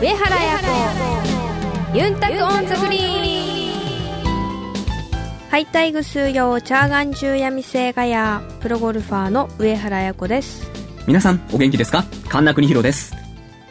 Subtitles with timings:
[0.00, 0.58] 上原彩
[1.92, 1.98] 子。
[1.98, 4.74] ゆんたく on the green。
[5.50, 10.70] ハイタイ ぐすーよー ちゃーがんじゅーやみせーがやー プロゴルファーの上原彩子です。
[11.08, 12.04] 皆さんお元気ですか？
[12.28, 13.12] 神田国弘です。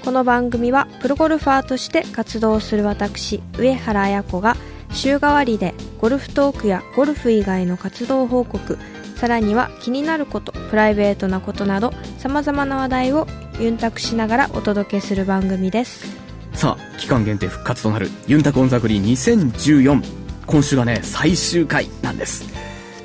[0.03, 4.57] この番組はプロゴルファーとして活動する私上原彩子が
[4.91, 8.77] 週替わりでゴルフトークやゴルフ以外の活動報告
[9.15, 13.27] さらには気になることプライベートなことなどさまざまな話題を
[13.59, 16.26] ユンタクしながらお届けする番組です
[16.57, 20.01] さあ期間限定復活となるユンタクオンザグリ2014
[20.47, 22.45] 今週がね最終回なんです。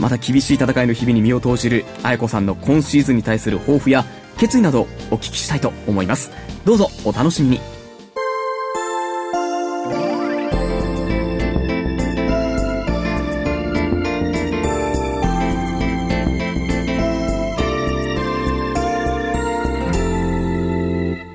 [0.00, 4.06] また厳しい戦いの日々に身を投じる彩子さんの今シーズンに対する抱負や
[4.38, 6.30] 決意などをお聞きしたいと思います。
[6.64, 7.60] どうぞお楽しみに。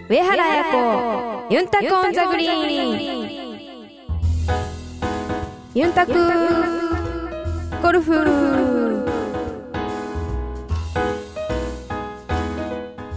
[0.10, 0.37] 上原
[1.50, 3.60] ユンタクオンザグリーン。
[5.74, 6.14] ユンタク
[7.82, 9.06] ゴルフ。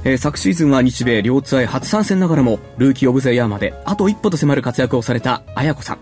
[0.04, 5.98] えー昨シーズンは日米両ツアーへ初参戦ながらもルーキーオブザイヤーまであと一歩と迫る活躍をされた彩子さん。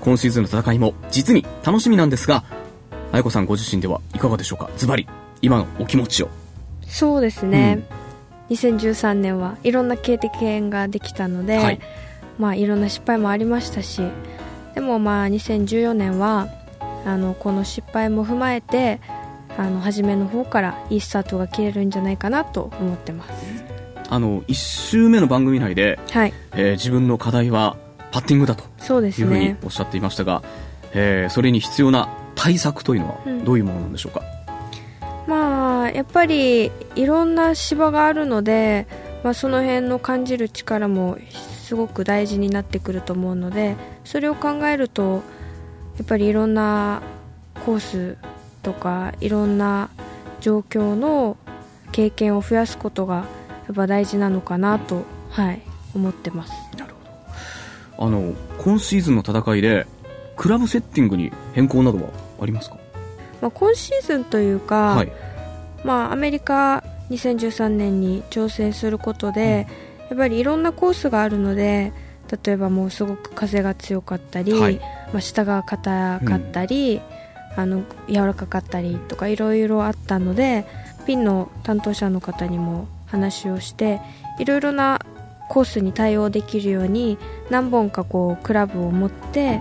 [0.00, 2.42] 今シーズンの戦いも実に楽しみなんですが
[3.12, 4.70] 彩子さんご自身ではいかがでしょうか？
[4.76, 5.06] ズバリ
[5.40, 6.30] 今のお気持ちを。
[6.88, 7.86] そうですね、
[8.50, 11.80] 2013年はいろんな経験ができたので、はい。
[12.38, 14.00] まあいろんな失敗もありましたし
[14.74, 16.48] でもまあ2014年は
[17.04, 18.98] あのこの失敗も踏まえて
[19.58, 23.32] あの初めの方からいいスタートが切れるんじゃないかなと思ってます。
[24.08, 26.32] あの1週目の番組内で、はい。
[26.52, 27.76] えー自分の課題は
[28.10, 30.42] パッティングだというふうにおっしゃっていましたが、
[30.92, 33.44] えーそれに必要な対策というのはうん。
[33.44, 34.22] どういうものなんでしょうか、
[35.26, 38.86] まあやっぱりいろんな芝があるので、
[39.22, 45.22] まあ、その辺の感じる力もすごく大事になってくると思うのでそれを考えると
[45.98, 47.02] やっぱりいろんな
[47.64, 48.16] コース
[48.62, 49.90] とかいろんな
[50.40, 51.36] 状況の
[51.92, 53.24] 経験を増やすことがや
[53.72, 55.62] っぱ大事なのかなと、はい、
[55.94, 56.52] 思ってます。
[56.76, 57.00] なるほ
[57.98, 58.06] ど。
[58.06, 59.86] あの今シーズンの戦いで
[60.36, 62.08] クラブセッティングに変更などは
[62.40, 62.79] ありますか？
[63.40, 65.12] まあ、今シーズンというか、はい。
[65.84, 69.66] まあ、アメリカ2013年に挑戦することで、
[70.10, 71.92] やっぱりいろんなコースがあるので
[72.44, 74.78] 例えばもうすごく風が強かったり、はい。
[75.12, 77.00] まあ、下が硬かったり、
[77.56, 80.66] あの柔らかかったりとかいろいろあったので
[81.06, 84.00] ピンの担当者の方にも話をして
[84.38, 85.00] いろいろな
[85.48, 87.18] コースに対応できるように
[87.50, 89.60] 何本かこうクラブを持って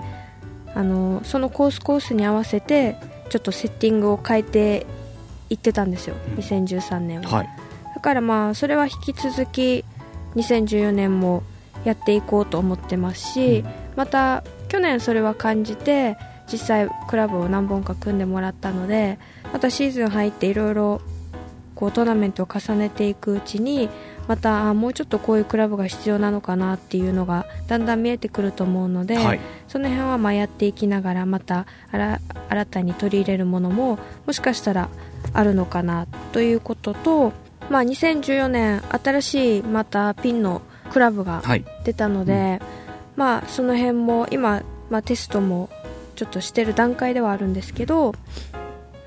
[0.76, 2.96] あのそのコースコースに合わせて
[3.30, 4.86] ちょっとセッティングを変えて
[5.50, 6.34] いってたんですよ、うん。
[6.36, 7.50] 2013年は、はい。
[7.96, 9.86] だからまあそれは引き続き
[10.36, 11.44] 2014年も
[11.84, 13.64] やっていこうと思ってますし、
[13.96, 16.18] また去年それは感じて
[16.52, 19.20] 実際クラブを何本か組んでもらったので
[19.52, 21.02] またシーズン入っていろいろ
[21.76, 23.90] こうトーナメントを重ねていくうちに
[24.30, 29.40] またあもうちょっとこういうクラブが必要なのかなっていうのがだんだん見えてくると思うので、はい。
[29.68, 33.98] その辺はまあやっていきながらまたあら新たに取り入れるものも
[34.28, 34.90] もしかしたら
[35.34, 37.34] あるのかなということと、
[37.72, 41.66] まあ、2014年新しいまたピンのクラブがはい。
[41.84, 42.62] 出たので、
[43.16, 45.72] まあその辺も今、まあ、テストも
[46.16, 48.14] ちょっとしてる段階ではあるんですけど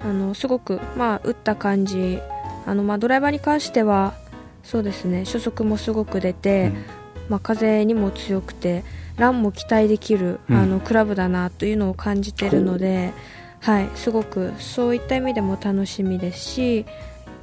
[0.00, 2.18] あのすごく、まあ、打った感じ
[2.66, 4.14] あの、まあ、ドライバーに関しては
[4.62, 5.24] そうですね。
[5.24, 6.84] 初速もすごく出て、うん。
[7.28, 8.84] まあ、風にも強くて
[9.16, 10.56] ランも期待できる、うん。
[10.56, 13.12] あのクラブだなというのを感じてるので、
[13.60, 16.84] はい、すごくそういった意味でも楽しみですし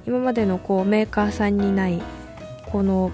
[0.05, 2.01] 今までのこうメーカーさんにない
[2.65, 3.11] この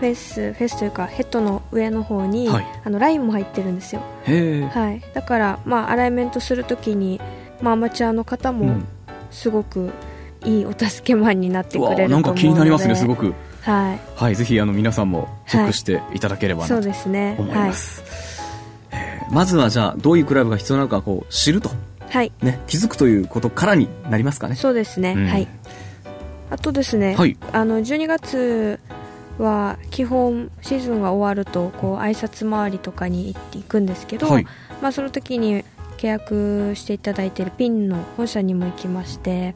[0.00, 2.66] フェースフェースというかヘッドの上の方に、はい。
[2.84, 4.02] あのラインも入ってるんですよ、
[4.70, 7.20] はい、だから、まあ、アライメントするときに、
[7.60, 8.88] まあ、アマチュアの方もうん。
[9.30, 9.90] すごく
[10.44, 12.08] いいお助けマンになってくれると思うので。
[12.08, 13.34] なんか気になりますねすごく。
[13.62, 16.20] はいはいぜひあの皆さんもチェックしてい。
[16.20, 17.36] ただければそうなとですね。
[17.38, 18.38] 思います、えー
[19.30, 21.68] まずはじゃあどういうクラブが必要なのかこう知ると。
[21.68, 24.54] はい、はい、ね気づくということからになりますかね。
[24.54, 25.26] そうですね、うん。
[25.26, 25.48] はい。
[26.50, 27.36] あとですね、はい。
[27.52, 28.80] あの12月
[29.38, 34.46] は基本シーズンが終わるとこう挨拶回りとかに行っていくんですけど、はい。
[34.80, 35.64] まあ、その時に
[35.98, 39.54] 契約していただいているピンの本社にも行きまして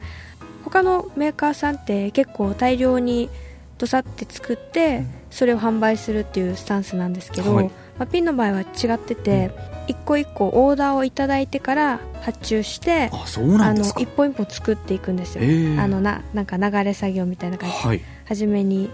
[0.63, 3.29] 他のメーカーさんって結構大量に
[3.77, 7.65] どさって作ってそれを販売するっていうスタンスなんですけど、はい。
[7.97, 9.51] まあ、ピンの場合は違ってて、
[9.87, 17.75] 一個一個オーダーをいただいてから発注してあの一本一本作っていくんですよ、へーあのななんか流れ作業みたいな感じ。
[17.75, 18.01] ではい。
[18.25, 18.89] 初めに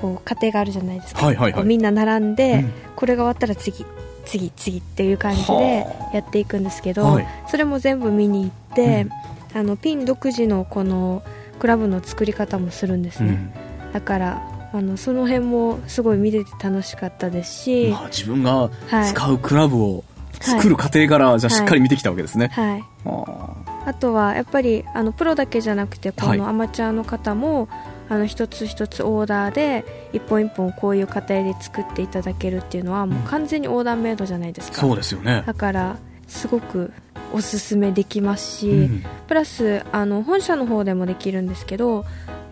[0.00, 1.64] こう過程があるじゃないですか、はいはいはい。
[1.64, 2.72] みんな並んで、うん。
[2.96, 3.86] これが終わったら次
[4.24, 7.26] 次次っていう感じでやっていくんですけど、はい。
[7.48, 9.06] それも全部見に行って、
[9.54, 11.22] あのピン独自のこの
[11.58, 13.52] クラブの作り方もするんですね、
[13.86, 13.92] うん。
[13.92, 19.12] だからあのその辺もすごい見てて楽しかったですし、まあ、自分がはい。
[19.12, 20.04] 使うクラブを
[20.40, 23.54] 作る過程から、じゃあしっかり見てきたわけですね、はい、あ
[23.86, 26.38] あとはやっぱりあのプロだけじゃなくてこはい。
[26.38, 27.68] のアマチュアの方も、
[28.08, 35.96] あの一つ一つオーダーで一本一本こういう過程で作っていただけるっていうのはもう完全にオーダーメイドじゃないですか、そうですよね、だから
[36.26, 36.92] すごく
[37.34, 39.04] おすすめできますし、うん。
[39.26, 42.04] プラスあの本社の方でもできるんですけど、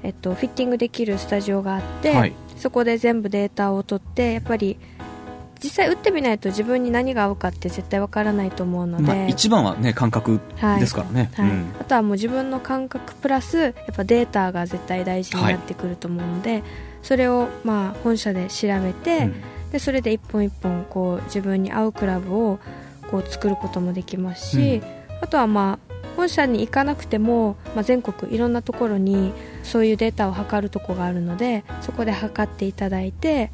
[0.02, 2.32] えっと、フィッティングできるスタジオがあって、はい。
[2.56, 4.78] そこで全部データを取ってやっぱり
[5.62, 10.80] 実際打ってみないと自分に何が合うかって絶対わからないと思うので、まあ、一番はね感覚はい。
[10.80, 11.50] ですからね、はい。
[11.50, 11.74] うん。
[11.80, 16.62] あとはもう自分の感覚プラスやっぱデータが絶対大事になってくると思うので、
[17.02, 19.42] それをまあ本社で調べて、うん。
[19.70, 22.58] でそれで一本一本こう自分に合うクラブを
[23.12, 24.82] こう作ることもできますし、
[25.20, 29.32] あとはまあ本社に行かなくても、まあ、全国いろんなところに
[29.62, 33.50] そういうデータを測るとこがあるのでそこで測っていただいて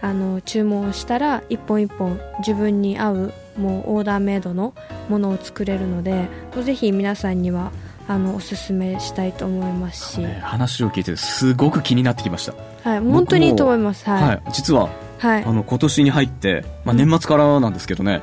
[0.00, 4.74] あの注文をしたら一本一本自分に合うもうオーダーメイドの
[5.08, 6.28] ものを作れるので
[6.62, 7.72] ぜひ皆さんには
[8.06, 12.54] あのおすすめしたいと思いますし、ね話を聞いてすごく気になってきました、
[12.88, 14.04] はい、本当にいいと思います。
[14.04, 14.22] はい。
[14.22, 15.44] はい、実ははい。
[15.44, 18.20] あの今年に入って、まあ、年末からなんですけどね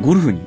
[0.00, 0.40] ゴルフに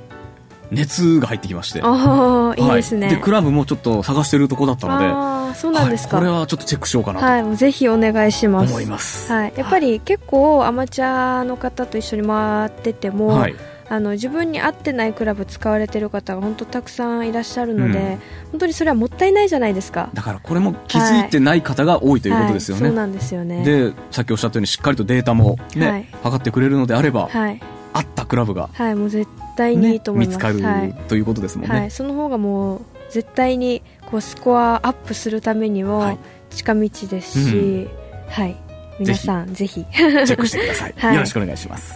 [0.71, 1.81] 熱が入ってきまして。
[1.83, 2.67] ああい。
[2.67, 6.25] いですね、はい、でクラブもちょっと探してるとこだったのでああそうなんですか、はい。
[6.25, 8.71] これはちょっとチェックしようかなはい、もうぜひお願いしとます。
[8.71, 13.55] 思います、はい、やっぱり結構アマチュアの方と一緒に回ってても、はい。
[13.89, 18.19] あの自分に合ってないクラブ使われてる方が本当たくさんいらっしゃるので、うん。
[18.51, 20.09] 本当にそれはもったいないじゃないですか。
[20.13, 23.65] だからこれも気づいてない方が多いということですよね、はい、そうなんですよね。
[23.65, 26.07] でさっきおっしゃったようにしっかりとデータもね、はい。
[26.23, 27.61] 測ってくれるのであれば、はい、
[27.91, 30.35] 合ったクラブが、はい、もう絶対にいねいと思います。
[30.35, 36.15] 見つかる、はい、ということですもんね、はい、その方がもう絶対にこうスコアアップするためにはい。
[36.15, 36.19] も
[36.51, 37.87] 近道ですし、
[38.27, 38.55] はい、
[38.99, 39.85] 皆さんぜひ。
[39.91, 41.15] チェックしてください、 はい。
[41.15, 41.93] よろしくお願いします。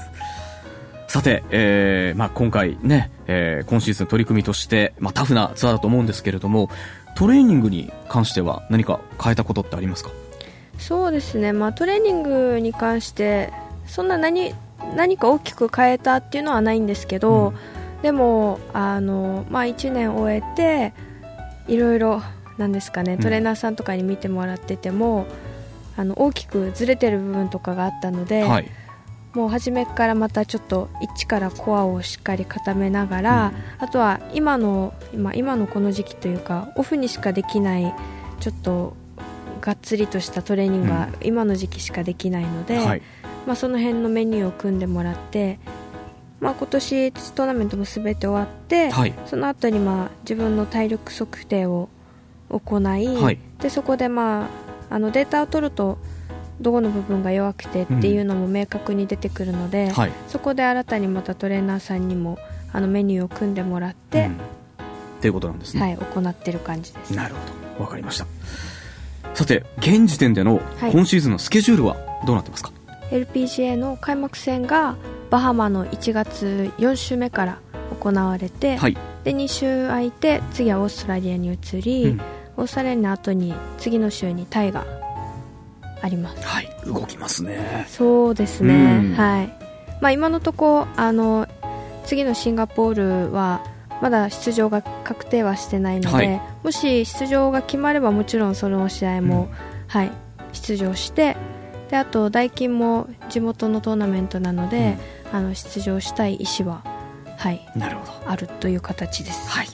[1.07, 6.69] さて、えーまあ、今回ね、えー今シーズン取り組みとして、まあ、タフなツアーだと思うんですけれども
[7.15, 10.11] トレーニングに関しては何か変えたことってありますか？
[10.77, 13.51] そうですね、まあ、トレーニングに関して
[13.87, 14.53] そんな何
[14.95, 17.53] 何か大きく変えたっていうのはないんですけど、
[18.01, 20.93] でもあの、まあ、1年終えて
[21.67, 22.21] いろいろ
[22.57, 23.19] なんですかねうん。
[23.19, 25.25] トレーナーさんとかに見てもらってても、
[25.97, 28.69] あの大きくずれてる部分とかがあったので、はい。
[29.33, 37.93] もう初めからまたちょっと一からコアをしっかり固めながら、あとは今の今今のこの時期というかオフにしかできない
[38.39, 38.95] ちょっと
[39.59, 43.01] がっつりとしたトレーニングが今の時期しかできないので、はい
[43.45, 45.59] まあ、その辺のメニューを組んでもらって、
[46.39, 49.13] まあ、今年トーナメントも全て終わって、はい。
[49.25, 51.89] その後にまあ自分の体力測定を
[52.49, 53.39] 行い、はい。
[53.59, 54.45] でそこでま
[54.89, 55.97] ああのデータを取ると
[56.61, 60.11] どこの部分が弱くてっていうのも明確に出てくるので、はい。
[60.27, 62.37] そこで新たにまたトレーナーさんにも
[62.71, 64.33] あのメニューを組んでもらって、うん。
[64.33, 64.37] っ
[65.21, 67.15] ていうことなんですね、はい、行ってる感じです。
[67.15, 67.41] なるほ
[67.79, 67.83] ど。
[67.85, 68.27] わかりました。
[69.33, 70.91] さて現時点でのはい。
[70.91, 72.71] 今シーズンのスケジュールはどうなってますか、
[73.11, 74.95] LPGA の開幕戦が
[75.29, 77.59] バハマの1月4週目から
[77.99, 82.21] 行われて、はい、で2週空いて次はオーストラリアに移り、うん。
[82.57, 84.85] オーストラリアの後に次の週にタイが
[86.01, 86.45] あります。
[86.45, 87.85] はい、動きますね。
[87.89, 89.13] そうですね、うん。
[89.15, 89.47] はい。
[90.01, 91.47] まあ、今のとこあの
[92.05, 93.63] 次のシンガポールは
[94.01, 96.41] まだ出場が確定はしてないので、はい。
[96.63, 99.49] もし出場が決まればもちろんその試合も、
[99.87, 100.11] はい、
[100.53, 101.37] 出場して
[101.89, 104.97] であとダイキンも地元のトーナメントなので、
[105.31, 106.83] あの出場したい意思は、
[107.37, 108.31] はい、なるほど。
[108.31, 109.49] あるという形です。
[109.49, 109.67] はい。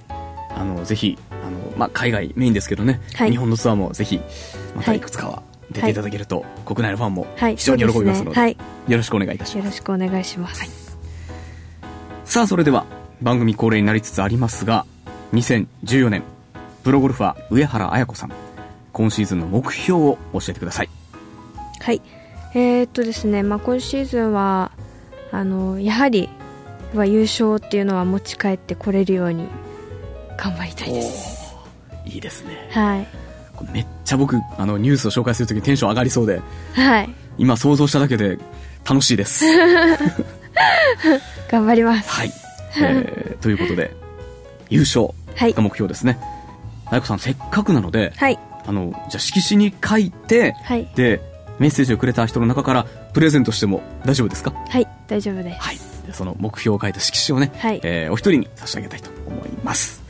[0.56, 3.32] あのぜひあの、まあ、海外メインですけどね、はい。
[3.32, 4.20] 日本のツアーもぜひ
[4.76, 10.98] またいくつかは出ていただけると、国内のファンもはい、非常に喜びますので,、はい、よろしくお願いいたしよろますしくお願いします。
[12.26, 12.86] さあそれでは
[13.22, 14.86] 番組恒例になりつつありますが
[15.34, 16.24] 2014年
[16.84, 18.32] プロゴルファー上原綾子さん
[18.94, 20.90] 今シーズンの目標を教えてください
[21.82, 22.02] はい、
[22.54, 24.72] えー、っとですね、まあ、今シーズンは
[25.32, 26.30] あのやはり
[26.94, 29.48] は優勝っていうのは持ち帰ってこれるように
[30.38, 31.56] 頑張りたいです。
[32.06, 32.70] いいですね。
[32.72, 33.08] はい、
[33.72, 36.42] めっちゃ僕あのニュースを紹介するときにテンション上がりそうで
[36.74, 38.38] はい、今想像しただけで
[38.88, 39.46] 楽しいです。
[41.50, 42.10] 頑張ります。
[42.10, 42.32] はい、
[42.78, 43.96] えー、ということで
[44.70, 45.54] 優勝はい。
[45.54, 46.20] が、目標ですね。
[46.90, 51.31] 綾子さんせっかくなのではい、あのじゃあ色紙に書いてはい、で
[51.62, 54.52] メッセージをくれた人の中からプレゼントしても大丈夫ですか？
[54.52, 55.60] はい大丈夫です。
[55.60, 55.78] はい。
[56.12, 57.80] その目標を書いた色紙をね、はい。
[57.84, 60.02] えーお一人に差し上げたいと思います、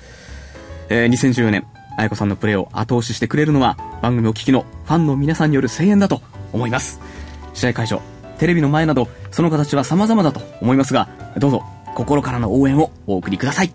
[0.89, 1.67] えー2014年
[1.97, 6.21] 愛子さんのプレーを後押ししてくれるのは番組お聞きのファンの皆さんによる声援だと
[6.53, 6.99] 思います。
[7.53, 8.01] 試合会場
[8.39, 11.63] テレビの前などその形は様々だと思いますがどうぞ
[11.95, 13.73] 心からの応援をお送りください。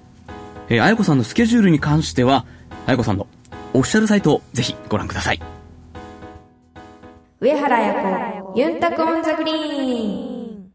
[0.71, 2.47] えー、彩子さんのスケジュールに関しては
[2.87, 3.27] 彩子さんの
[3.75, 5.41] オフィシャルサイトをぜひご覧ください
[7.39, 10.73] 上原彩子ユンタクオンザグリーン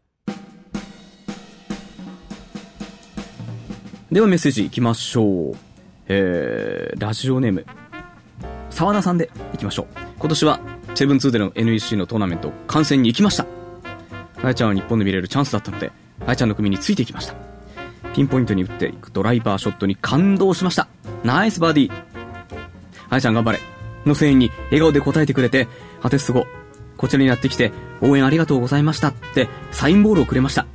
[4.12, 5.56] ではメッセージいきましょう。
[6.06, 7.66] えー、ラジオネーム、
[8.70, 9.86] 沢田さんでいきましょう。
[10.20, 10.60] 今年は、
[10.94, 13.46] セブンツーでの NEC のトーナメント観戦に行きました。
[14.40, 15.90] あやちゃんは日本で見れるチャンスだったので、
[16.24, 17.34] あやちゃんの組についていきました。
[18.14, 20.86] ピンポイントに打っていくドライバーショットに感動しました。
[21.24, 21.92] ナイスバーディー。
[23.10, 23.71] あやちゃん頑張れ。
[24.06, 25.68] の声援に笑顔で答えてくれて、
[26.00, 26.46] 果てすご、
[26.96, 30.66] こちらにやってきて、応援ありがとうございましたって、サインボールをくれました。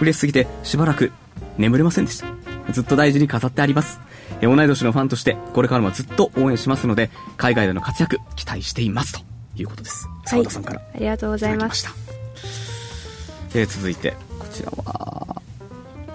[0.00, 1.12] 嬉しすぎて、しばらく
[1.58, 2.26] 眠れませんでした。
[2.72, 4.00] ずっと大事に飾ってあります。
[4.40, 9.12] え同い年のファンとして、これからもずっと応援しますので、海外での活躍、期待しています。
[9.12, 9.20] と
[9.56, 10.08] いうことです。
[10.24, 10.80] 澤田さんから。
[10.94, 11.90] ありがとうございました。
[13.54, 15.40] えー続いて、こちらは、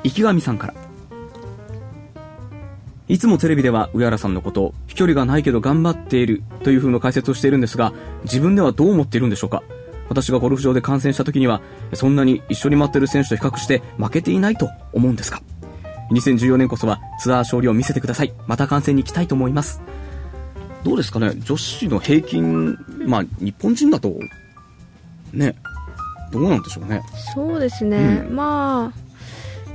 [0.03, 0.73] 池上さんから。
[3.07, 9.63] いつもテレビでは上原さんのことを飛距離がないけど頑張っているという風の解説をしているんですが、自分ではどう思っているんでしょうか？
[10.09, 11.61] 私がゴルフ場で観戦した時には、
[11.93, 15.41] そんなに一緒に待ってる選手と比較して負けていないと思うんですか
[16.11, 18.33] ？2014年こそはツアー勝利を見せてください。
[18.45, 19.81] また観戦に行きたいと思います。
[20.83, 21.31] どうですかね？
[21.45, 24.13] 女子の平均、まあ日本人だと、
[25.31, 25.55] ね、
[26.33, 27.01] どうなんでしょうね？
[27.33, 29.08] そうですね、うんまあ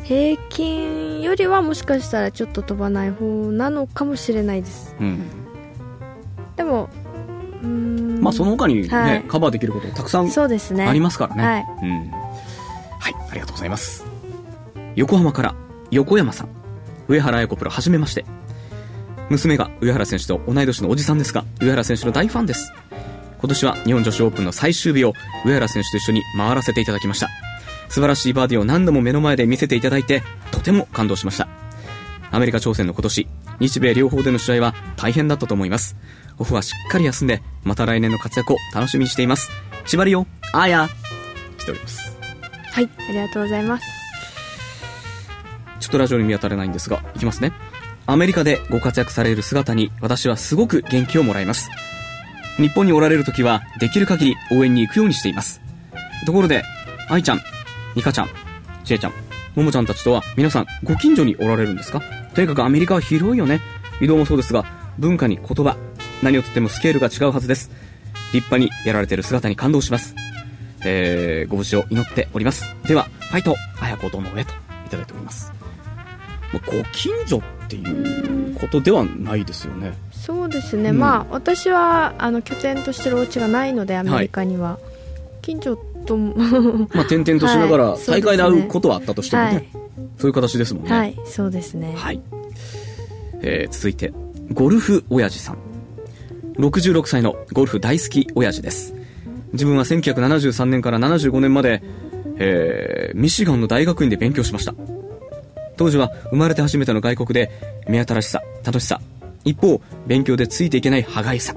[0.04, 5.22] 平均よりはもしかしたらちょっと飛ばない方なのかもしれないですうん。
[6.56, 6.88] でも
[7.62, 11.44] うーんまあその他にね、はいカバーできることたくさんそうですねありますからね。
[11.44, 12.10] はいうん。
[12.10, 14.06] はい、ありがとうございます。
[14.94, 15.54] 横浜から
[15.90, 16.48] 横山さん。
[17.08, 18.24] 上原彩子プロはじめまして。
[19.30, 22.72] 娘が上原選手と同い年のおじさんですが、上原選手の大ファンです。
[23.38, 25.12] 今年は日本女子オープンの最終日を
[25.44, 27.28] 上原選手と一緒に回らせていただきました。
[27.88, 31.48] 素晴らしいバーディーを何度も目の前で見せていただいて、とても感動しました。
[32.30, 33.28] アメリカ挑戦の今年、
[33.60, 35.96] 日米両方での試合は大変だったと思います。
[36.38, 39.50] オフはしっかり休んで、また来年の活躍を楽しみにしています。
[39.86, 40.88] 縛りよ、あや、
[41.58, 42.16] しております。
[42.72, 43.84] はいありがとうございます
[45.78, 47.52] ちょっとラジオに見当たらないんですが、いきますね。
[48.06, 51.70] アメリカでご活躍される姿に私はすごく元気をもらいます。
[52.56, 55.60] 日本におられる時はできる限り応援に行くようにしています。
[56.26, 56.64] ところで、
[57.08, 57.40] 愛ちゃん、
[57.94, 58.28] ミカちゃん、
[58.84, 59.12] ちえちゃん、
[59.54, 62.02] ももちゃんたちとは皆さんご近所におられるんですか？
[62.34, 63.60] とにかくアメリカは広いよね。
[64.00, 64.64] 移動もそうですが、
[64.98, 65.76] 文化に言葉、
[66.22, 67.70] 何をとってもスケールが違うはずです。
[68.32, 70.16] 立派にやられている姿に感動します。
[70.84, 72.64] えー、ご無事を祈っております。
[72.86, 74.52] では、ファイト、あやこ殿へと
[74.86, 75.52] いただいております。
[76.52, 79.92] まあご近所っていうことではないですよね。
[80.10, 84.78] そうですね、うんまあ私はあの拠点としてるお家がないのでアメリカには、
[85.42, 89.68] 近所ともまあ、転々としながら大会で会うことはあったとしてもね、はい
[90.18, 90.90] そういう形ですもんね。
[90.90, 92.20] はいそうですねはい。
[93.42, 94.12] えー続いて、
[94.52, 95.58] ゴルフ親父さん。
[96.58, 98.94] 66歳のゴルフ大好き親父です。
[99.52, 101.82] 自分は1973年から75年まで、
[102.38, 104.74] えーミシガンの大学院で勉強しました。
[105.76, 107.50] 当時は生まれて初めての外国で、
[107.88, 109.00] 目新しさ、楽しさ、
[109.44, 111.54] 一方、勉強でついていけない歯がゆさ、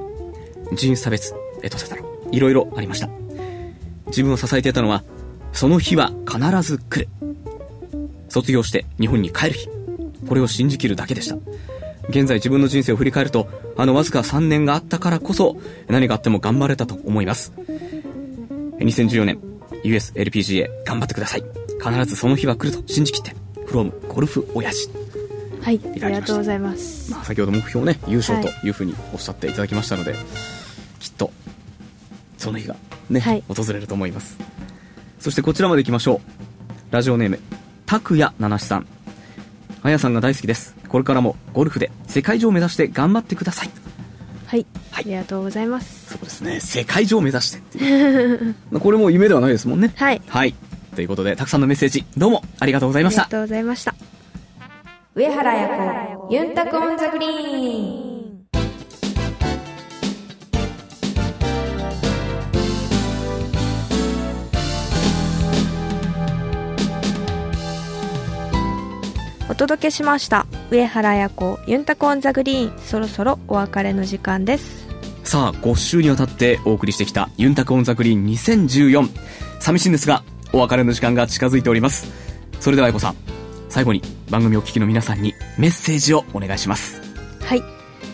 [0.74, 2.02] 人種差別、エトセトラ、
[2.32, 3.10] いろいろありました。
[4.08, 5.04] 自分を支えていたのは、
[5.54, 7.10] その日は必ず来る。
[8.30, 9.70] 卒業して日本に帰る日。
[10.28, 11.38] これを信じきるだけでした。
[12.10, 17.54] 現在自分の人生を振り返ると、あのわずか3年があったからこそ、何があっても頑張れたと思います。
[18.80, 19.40] 2014年、
[19.84, 21.44] USLPGA 頑張ってください。
[21.80, 23.36] 必ずその日は来ると信じきって、
[23.66, 24.90] フロムゴルフ親父。
[25.62, 30.16] はいありがとうございますまあ、先ほど目標ね、優勝とはいいうふうにおっしゃっていただきましたので、
[31.00, 31.32] きっと、
[32.38, 32.78] その日が
[33.10, 34.38] ね、はい訪れると思います。
[35.20, 36.94] そしてこちらまで行きましょう。
[36.94, 37.40] ラジオネーム、
[37.86, 38.88] 拓也七七さん。
[39.84, 40.76] あやさんが大好きです。
[40.88, 43.70] これからもゴルフで世界女を目指して頑張ってください。
[44.46, 48.56] はい、はいありがとうございますそうですね、世界女を目指してっていう。
[48.72, 49.92] まあこれも夢ではないですもんね。
[49.96, 50.56] はいはい。
[50.96, 53.24] ということで、たくさんのメッセージ、どうもありがとうございました。
[53.24, 53.94] ありがとうございました
[55.14, 55.68] 上原彩
[56.16, 58.07] 子ユンタクオンザグリーン
[69.58, 70.46] 届けしました。
[70.70, 72.80] 上原彩子ユンタクオンザグリーン。
[72.80, 74.88] そろそろお別れの時間です。
[75.24, 79.10] さあ5週にわたってお送りしてきたユンタクオンザグリーン2014
[79.60, 80.24] 寂しいんですが
[80.54, 82.08] お別れの時間が近づいております。
[82.60, 83.16] それでは彩子さん
[83.68, 87.02] 最後に番組お聞きの皆さんにメッセージをお願いします。
[87.42, 87.64] はい。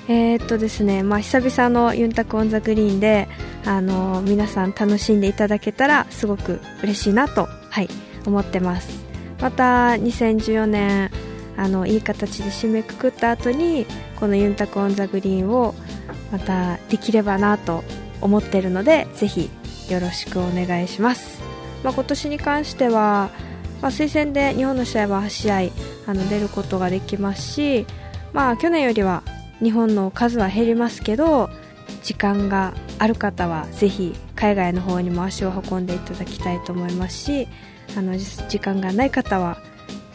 [0.08, 3.30] えー、っとですね、まあ、久々のユンタクオンザグリーンで、
[3.66, 7.90] あの皆さん楽しんでいただけたらすごく嬉しいなと、はい、
[8.26, 9.04] 思ってます。
[9.40, 11.12] また2014年
[11.58, 13.86] あのいい形で締めくくった後に
[14.20, 15.76] このユンタクオンザグリーンを
[16.32, 17.84] またできればなと
[18.22, 19.50] 思っているのでぜひ
[19.90, 21.42] よろしくお願いします、
[21.84, 23.30] まあ、今年に関しては、
[23.82, 25.58] まあ、推薦で日本の試合は8試合
[26.08, 27.86] あの出ることができますし、
[28.34, 29.24] まあ、去年よりは
[29.62, 31.50] 日本の数は減りますけど
[32.02, 37.48] 時間がある方はぜひ海外の方にも足を運んでいただきたいと思いますし
[37.98, 39.58] あの時間がない方は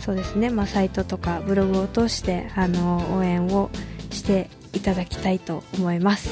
[0.08, 3.68] そうですね、まあ、サイトとかブログを通してあの応援を
[4.10, 6.30] していただきたいと思います。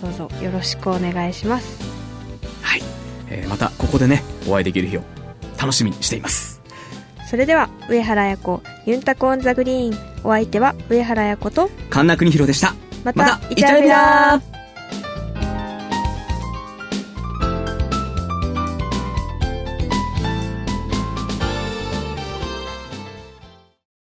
[0.00, 1.82] どうぞよろしくお願いします。
[2.62, 2.82] はい、
[3.28, 5.02] えー、またここでねお会いできる日を
[5.60, 6.62] 楽しみにしています。
[7.28, 9.98] それでは上原彩子ユンタコオンザグリーン。
[10.22, 12.76] お相手は上原彩子と神田邦弘でした。
[13.02, 14.40] またイチャルビラ